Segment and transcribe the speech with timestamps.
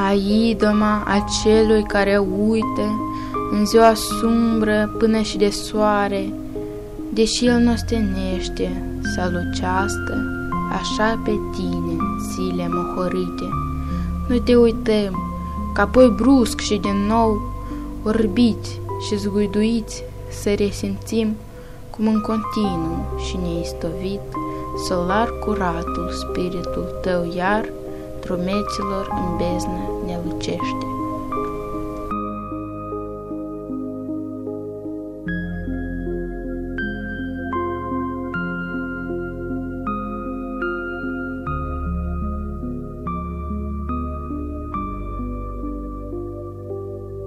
[0.00, 3.00] a idoma a celui care uită
[3.50, 6.32] în ziua sumbră până și de soare,
[7.12, 10.14] deși el nu stenește să lucească
[10.72, 11.96] așa pe tine
[12.32, 13.48] zile mohorite.
[14.28, 15.14] Noi te uităm,
[15.74, 17.52] că apoi brusc și din nou,
[18.04, 20.02] orbiți și zguiduiți,
[20.42, 21.36] să resimțim
[21.90, 24.20] cum în continuu și neistovit
[24.88, 27.68] solar curatul spiritul tău iar
[28.28, 30.87] drumeților în beznă ne lucește.